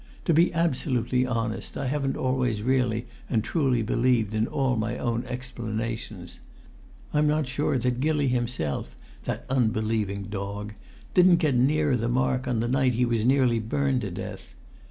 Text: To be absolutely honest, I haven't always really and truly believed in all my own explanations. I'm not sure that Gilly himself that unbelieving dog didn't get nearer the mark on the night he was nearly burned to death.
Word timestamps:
To 0.25 0.33
be 0.33 0.51
absolutely 0.55 1.27
honest, 1.27 1.77
I 1.77 1.85
haven't 1.85 2.17
always 2.17 2.63
really 2.63 3.05
and 3.29 3.43
truly 3.43 3.83
believed 3.83 4.33
in 4.33 4.47
all 4.47 4.75
my 4.75 4.97
own 4.97 5.23
explanations. 5.25 6.39
I'm 7.13 7.27
not 7.27 7.47
sure 7.47 7.77
that 7.77 7.99
Gilly 7.99 8.27
himself 8.27 8.95
that 9.25 9.45
unbelieving 9.47 10.23
dog 10.23 10.73
didn't 11.13 11.35
get 11.37 11.53
nearer 11.53 11.95
the 11.95 12.09
mark 12.09 12.47
on 12.47 12.61
the 12.61 12.67
night 12.67 12.95
he 12.95 13.05
was 13.05 13.23
nearly 13.25 13.59
burned 13.59 14.01
to 14.01 14.09
death. 14.09 14.55